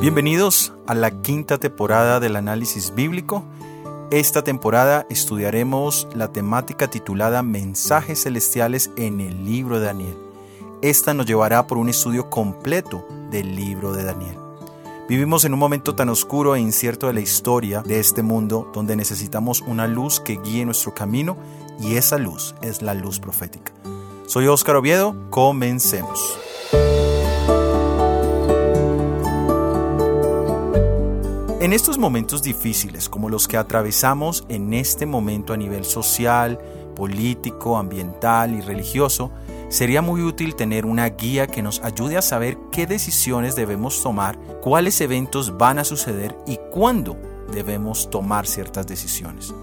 [0.00, 3.42] Bienvenidos a la quinta temporada del análisis bíblico.
[4.10, 10.16] Esta temporada estudiaremos la temática titulada Mensajes Celestiales en el libro de Daniel.
[10.82, 14.38] Esta nos llevará por un estudio completo del libro de Daniel.
[15.08, 18.94] Vivimos en un momento tan oscuro e incierto de la historia de este mundo donde
[18.94, 21.38] necesitamos una luz que guíe nuestro camino
[21.80, 23.72] y esa luz es la luz profética.
[24.28, 26.38] Soy Óscar Oviedo, comencemos.
[31.62, 36.58] En estos momentos difíciles como los que atravesamos en este momento a nivel social,
[36.94, 39.30] político, ambiental y religioso,
[39.70, 44.38] sería muy útil tener una guía que nos ayude a saber qué decisiones debemos tomar,
[44.60, 47.16] cuáles eventos van a suceder y cuándo
[47.50, 49.54] debemos tomar ciertas decisiones.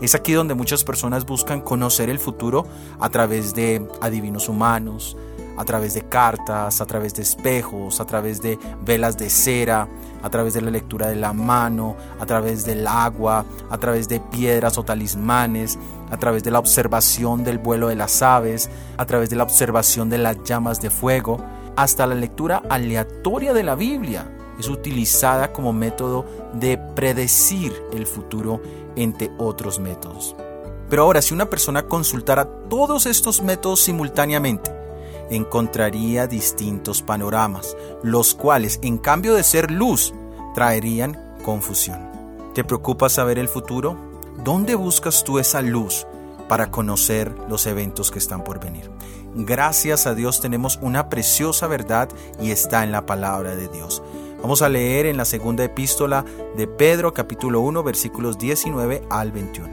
[0.00, 2.66] Es aquí donde muchas personas buscan conocer el futuro
[3.00, 5.16] a través de adivinos humanos,
[5.56, 9.88] a través de cartas, a través de espejos, a través de velas de cera,
[10.22, 14.20] a través de la lectura de la mano, a través del agua, a través de
[14.20, 15.76] piedras o talismanes,
[16.12, 20.08] a través de la observación del vuelo de las aves, a través de la observación
[20.10, 21.40] de las llamas de fuego,
[21.74, 24.37] hasta la lectura aleatoria de la Biblia.
[24.58, 28.60] Es utilizada como método de predecir el futuro
[28.96, 30.34] entre otros métodos.
[30.88, 34.72] Pero ahora, si una persona consultara todos estos métodos simultáneamente,
[35.30, 40.14] encontraría distintos panoramas, los cuales, en cambio de ser luz,
[40.54, 42.08] traerían confusión.
[42.54, 43.96] ¿Te preocupa saber el futuro?
[44.42, 46.06] ¿Dónde buscas tú esa luz
[46.48, 48.90] para conocer los eventos que están por venir?
[49.34, 52.08] Gracias a Dios tenemos una preciosa verdad
[52.40, 54.02] y está en la palabra de Dios.
[54.40, 56.24] Vamos a leer en la segunda epístola
[56.56, 59.68] de Pedro capítulo 1 versículos 19 al 21.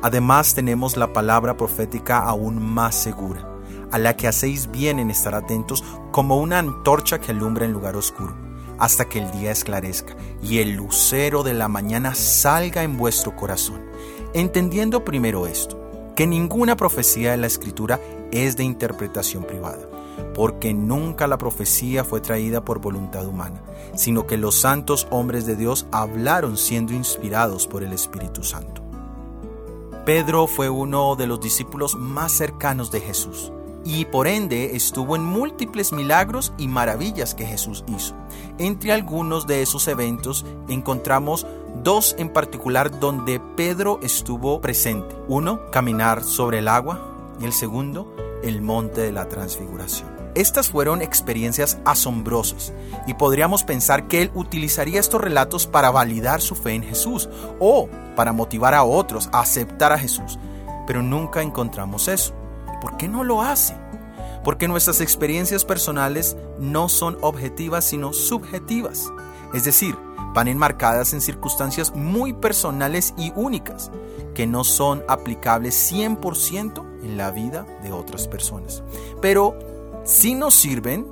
[0.00, 3.52] Además tenemos la palabra profética aún más segura
[3.90, 7.94] a la que hacéis bien en estar atentos como una antorcha que alumbra en lugar
[7.94, 8.34] oscuro,
[8.78, 13.82] hasta que el día esclarezca y el lucero de la mañana salga en vuestro corazón,
[14.32, 15.78] entendiendo primero esto,
[16.16, 18.00] que ninguna profecía de la Escritura
[18.32, 19.86] es de interpretación privada,
[20.34, 23.62] porque nunca la profecía fue traída por voluntad humana,
[23.94, 28.82] sino que los santos hombres de Dios hablaron siendo inspirados por el Espíritu Santo.
[30.04, 33.52] Pedro fue uno de los discípulos más cercanos de Jesús
[33.84, 38.14] y por ende estuvo en múltiples milagros y maravillas que Jesús hizo.
[38.58, 41.46] Entre algunos de esos eventos encontramos
[41.82, 45.16] dos en particular donde Pedro estuvo presente.
[45.28, 47.00] Uno, caminar sobre el agua
[47.40, 50.22] y el segundo, el monte de la transfiguración.
[50.34, 52.72] Estas fueron experiencias asombrosas
[53.06, 57.88] y podríamos pensar que él utilizaría estos relatos para validar su fe en Jesús o
[58.16, 60.38] para motivar a otros a aceptar a Jesús,
[60.86, 62.32] pero nunca encontramos eso.
[62.80, 63.76] ¿Por qué no lo hace?
[64.42, 69.12] Porque nuestras experiencias personales no son objetivas sino subjetivas.
[69.52, 69.96] Es decir,
[70.34, 73.90] van enmarcadas en circunstancias muy personales y únicas,
[74.34, 78.82] que no son aplicables 100% en la vida de otras personas.
[79.20, 79.58] Pero
[80.04, 81.06] sí nos sirven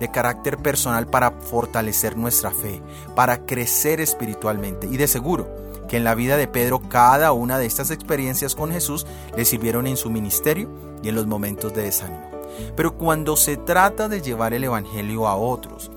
[0.00, 2.82] de carácter personal para fortalecer nuestra fe,
[3.14, 5.48] para crecer espiritualmente y de seguro
[5.88, 9.86] que en la vida de Pedro cada una de estas experiencias con Jesús le sirvieron
[9.86, 10.68] en su ministerio
[11.02, 12.30] y en los momentos de desánimo.
[12.74, 15.90] Pero cuando se trata de llevar el Evangelio a otros,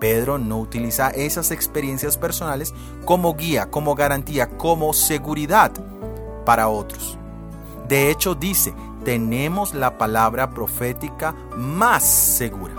[0.00, 2.74] Pedro no utiliza esas experiencias personales
[3.04, 5.72] como guía, como garantía, como seguridad
[6.44, 7.18] para otros.
[7.88, 8.74] De hecho, dice,
[9.04, 12.74] tenemos la palabra profética más segura.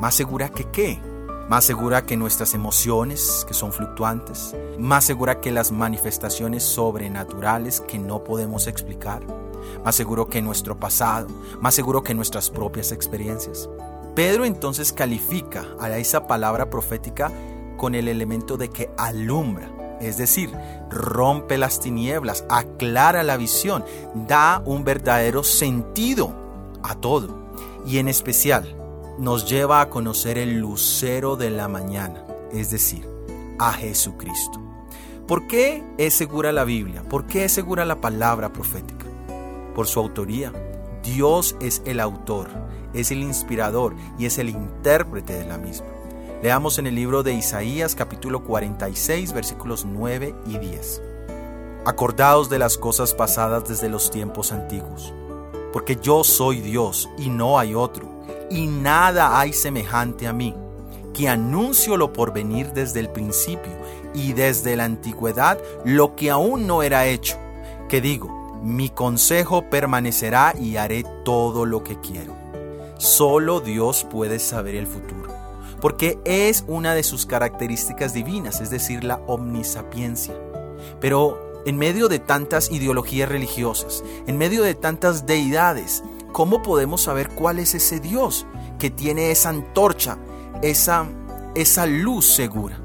[0.00, 1.00] ¿Más segura que qué?
[1.48, 4.54] Más segura que nuestras emociones, que son fluctuantes.
[4.78, 9.22] Más segura que las manifestaciones sobrenaturales que no podemos explicar
[9.84, 11.28] más seguro que nuestro pasado,
[11.60, 13.68] más seguro que nuestras propias experiencias.
[14.14, 17.30] Pedro entonces califica a esa palabra profética
[17.76, 19.70] con el elemento de que alumbra,
[20.00, 20.50] es decir,
[20.90, 26.34] rompe las tinieblas, aclara la visión, da un verdadero sentido
[26.82, 27.50] a todo
[27.86, 28.76] y en especial
[29.18, 33.08] nos lleva a conocer el lucero de la mañana, es decir,
[33.58, 34.60] a Jesucristo.
[35.26, 37.02] ¿Por qué es segura la Biblia?
[37.02, 38.98] ¿Por qué es segura la palabra profética?
[39.78, 40.52] por su autoría.
[41.04, 42.48] Dios es el autor,
[42.94, 45.86] es el inspirador y es el intérprete de la misma.
[46.40, 51.02] Leamos en el libro de Isaías capítulo 46 versículos 9 y 10.
[51.84, 55.12] Acordaos de las cosas pasadas desde los tiempos antiguos,
[55.72, 58.06] porque yo soy Dios y no hay otro,
[58.50, 60.54] y nada hay semejante a mí,
[61.12, 63.72] que anuncio lo por venir desde el principio
[64.14, 67.36] y desde la antigüedad lo que aún no era hecho,
[67.88, 72.32] que digo, mi consejo permanecerá y haré todo lo que quiero.
[72.96, 75.27] Solo Dios puede saber el futuro,
[75.80, 80.34] porque es una de sus características divinas, es decir, la omnisapiencia.
[81.00, 86.02] Pero en medio de tantas ideologías religiosas, en medio de tantas deidades,
[86.32, 88.46] ¿cómo podemos saber cuál es ese Dios
[88.78, 90.18] que tiene esa antorcha,
[90.62, 91.06] esa,
[91.54, 92.80] esa luz segura?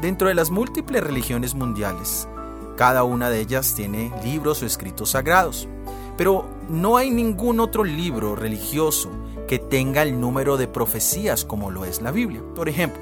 [0.00, 2.28] Dentro de las múltiples religiones mundiales,
[2.76, 5.68] cada una de ellas tiene libros o escritos sagrados,
[6.16, 9.10] pero no hay ningún otro libro religioso
[9.46, 12.42] que tenga el número de profecías como lo es la Biblia.
[12.54, 13.00] Por ejemplo,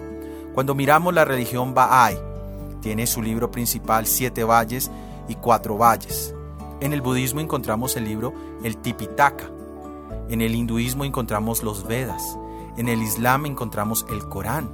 [0.55, 2.19] cuando miramos la religión Bahá'í,
[2.81, 4.91] tiene su libro principal Siete Valles
[5.29, 6.35] y Cuatro Valles.
[6.81, 9.51] En el budismo encontramos el libro El Tipitaka.
[10.29, 12.37] En el hinduismo encontramos los Vedas.
[12.77, 14.69] En el Islam encontramos el Corán.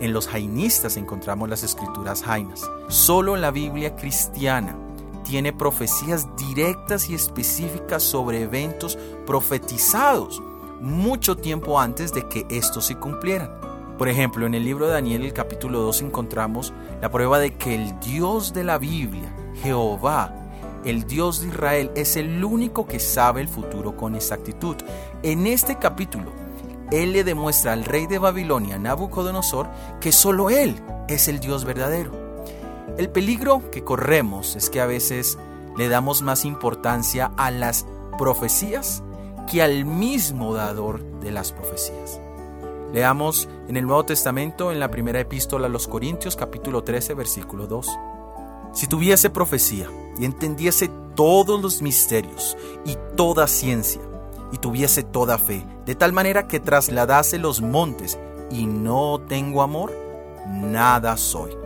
[0.00, 2.68] En los jainistas encontramos las escrituras jainas.
[2.88, 4.76] Solo la Biblia cristiana
[5.24, 10.42] tiene profecías directas y específicas sobre eventos profetizados
[10.82, 13.50] mucho tiempo antes de que estos se cumplieran.
[13.96, 17.76] Por ejemplo, en el libro de Daniel, el capítulo 2, encontramos la prueba de que
[17.76, 19.32] el Dios de la Biblia,
[19.62, 20.34] Jehová,
[20.84, 24.74] el Dios de Israel, es el único que sabe el futuro con exactitud.
[25.22, 26.32] En este capítulo,
[26.90, 29.68] Él le demuestra al rey de Babilonia, Nabucodonosor,
[30.00, 30.74] que solo Él
[31.06, 32.10] es el Dios verdadero.
[32.98, 35.38] El peligro que corremos es que a veces
[35.76, 37.86] le damos más importancia a las
[38.18, 39.04] profecías
[39.50, 42.20] que al mismo dador de las profecías.
[42.92, 47.66] Leamos en el Nuevo Testamento, en la primera epístola a los Corintios, capítulo 13, versículo
[47.66, 47.86] 2.
[48.72, 54.02] Si tuviese profecía y entendiese todos los misterios y toda ciencia,
[54.52, 58.18] y tuviese toda fe, de tal manera que trasladase los montes
[58.50, 59.92] y no tengo amor,
[60.46, 61.56] nada soy.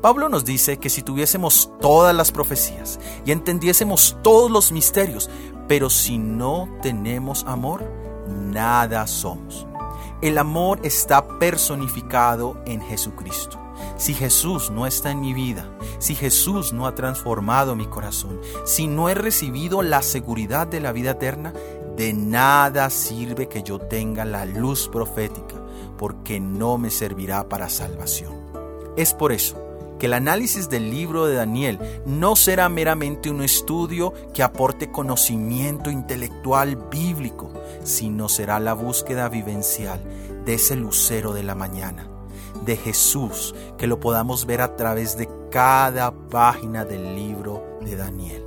[0.00, 5.30] Pablo nos dice que si tuviésemos todas las profecías y entendiésemos todos los misterios,
[5.68, 7.84] pero si no tenemos amor,
[8.28, 9.66] nada somos.
[10.22, 13.60] El amor está personificado en Jesucristo.
[13.96, 15.68] Si Jesús no está en mi vida,
[15.98, 20.92] si Jesús no ha transformado mi corazón, si no he recibido la seguridad de la
[20.92, 21.52] vida eterna,
[21.96, 25.56] de nada sirve que yo tenga la luz profética,
[25.98, 28.32] porque no me servirá para salvación.
[28.96, 29.63] Es por eso
[29.98, 35.90] que el análisis del libro de Daniel no será meramente un estudio que aporte conocimiento
[35.90, 37.50] intelectual bíblico,
[37.82, 40.00] sino será la búsqueda vivencial
[40.44, 42.08] de ese lucero de la mañana,
[42.64, 48.44] de Jesús, que lo podamos ver a través de cada página del libro de Daniel.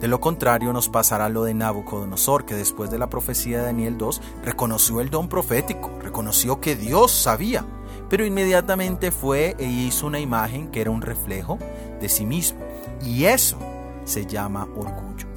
[0.00, 3.98] De lo contrario nos pasará lo de Nabucodonosor, que después de la profecía de Daniel
[3.98, 7.66] 2 reconoció el don profético, reconoció que Dios sabía
[8.10, 11.58] pero inmediatamente fue e hizo una imagen que era un reflejo
[12.00, 12.58] de sí mismo.
[13.02, 13.56] Y eso
[14.04, 15.28] se llama orgullo.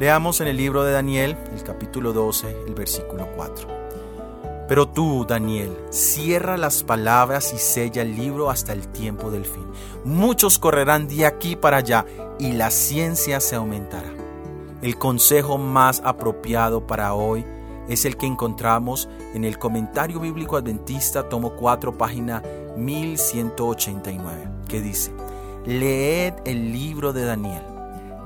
[0.00, 3.68] Leamos en el libro de Daniel, el capítulo 12, el versículo 4.
[4.66, 9.66] Pero tú, Daniel, cierra las palabras y sella el libro hasta el tiempo del fin.
[10.04, 12.06] Muchos correrán de aquí para allá
[12.38, 14.12] y la ciencia se aumentará.
[14.80, 17.44] El consejo más apropiado para hoy
[17.88, 22.42] es el que encontramos en el comentario bíblico adventista, tomo 4, página
[22.76, 25.12] 1189, que dice,
[25.64, 27.62] leed el libro de Daniel,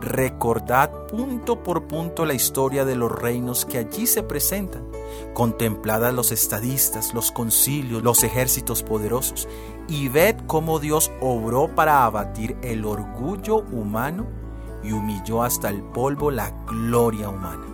[0.00, 4.84] recordad punto por punto la historia de los reinos que allí se presentan,
[5.32, 9.48] contemplad a los estadistas, los concilios, los ejércitos poderosos,
[9.88, 14.26] y ved cómo Dios obró para abatir el orgullo humano
[14.82, 17.71] y humilló hasta el polvo la gloria humana.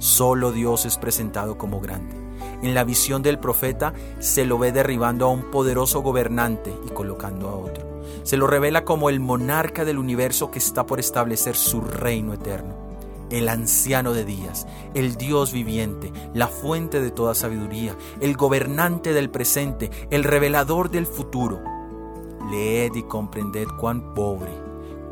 [0.00, 2.16] Solo Dios es presentado como grande.
[2.62, 7.50] En la visión del profeta se lo ve derribando a un poderoso gobernante y colocando
[7.50, 8.00] a otro.
[8.22, 12.74] Se lo revela como el monarca del universo que está por establecer su reino eterno.
[13.28, 19.28] El anciano de días, el Dios viviente, la fuente de toda sabiduría, el gobernante del
[19.28, 21.60] presente, el revelador del futuro.
[22.50, 24.52] Leed y comprended cuán pobre,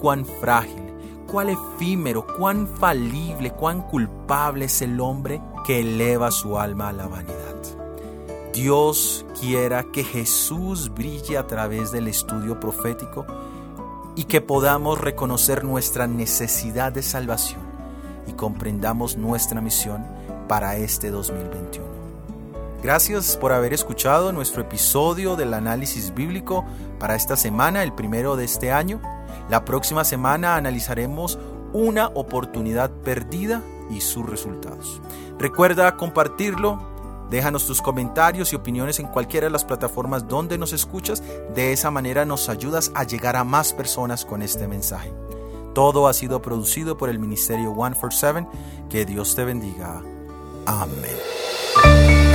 [0.00, 0.88] cuán frágil,
[1.30, 7.06] cuán efímero, cuán falible, cuán culpable es el hombre que eleva su alma a la
[7.06, 7.54] vanidad.
[8.52, 13.25] Dios quiera que Jesús brille a través del estudio profético
[14.16, 17.61] y que podamos reconocer nuestra necesidad de salvación
[18.26, 20.04] y comprendamos nuestra misión
[20.49, 21.98] para este 2021.
[22.82, 26.64] Gracias por haber escuchado nuestro episodio del análisis bíblico
[27.00, 29.00] para esta semana, el primero de este año.
[29.50, 31.40] La próxima semana analizaremos
[31.73, 35.02] una oportunidad perdida y sus resultados.
[35.40, 36.80] Recuerda compartirlo,
[37.30, 41.20] déjanos tus comentarios y opiniones en cualquiera de las plataformas donde nos escuchas,
[41.54, 45.12] de esa manera nos ayudas a llegar a más personas con este mensaje.
[45.75, 48.47] Todo ha sido producido por el Ministerio 147,
[48.88, 50.00] que Dios te bendiga.
[50.64, 52.27] Amén.